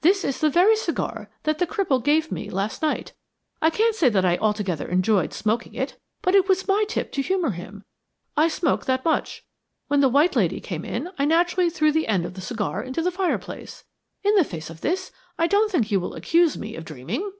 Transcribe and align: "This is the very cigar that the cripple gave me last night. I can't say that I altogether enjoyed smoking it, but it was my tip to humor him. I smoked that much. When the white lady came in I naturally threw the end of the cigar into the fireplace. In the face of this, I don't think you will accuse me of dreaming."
"This 0.00 0.24
is 0.24 0.40
the 0.40 0.48
very 0.48 0.74
cigar 0.74 1.28
that 1.42 1.58
the 1.58 1.66
cripple 1.66 2.02
gave 2.02 2.32
me 2.32 2.48
last 2.48 2.80
night. 2.80 3.12
I 3.60 3.68
can't 3.68 3.94
say 3.94 4.08
that 4.08 4.24
I 4.24 4.38
altogether 4.38 4.88
enjoyed 4.88 5.34
smoking 5.34 5.74
it, 5.74 5.98
but 6.22 6.34
it 6.34 6.48
was 6.48 6.66
my 6.66 6.84
tip 6.88 7.12
to 7.12 7.20
humor 7.20 7.50
him. 7.50 7.84
I 8.38 8.48
smoked 8.48 8.86
that 8.86 9.04
much. 9.04 9.44
When 9.88 10.00
the 10.00 10.08
white 10.08 10.34
lady 10.34 10.60
came 10.60 10.86
in 10.86 11.10
I 11.18 11.26
naturally 11.26 11.68
threw 11.68 11.92
the 11.92 12.08
end 12.08 12.24
of 12.24 12.32
the 12.32 12.40
cigar 12.40 12.82
into 12.82 13.02
the 13.02 13.10
fireplace. 13.10 13.84
In 14.24 14.34
the 14.36 14.44
face 14.44 14.70
of 14.70 14.80
this, 14.80 15.12
I 15.38 15.46
don't 15.46 15.70
think 15.70 15.90
you 15.90 16.00
will 16.00 16.14
accuse 16.14 16.56
me 16.56 16.74
of 16.74 16.86
dreaming." 16.86 17.30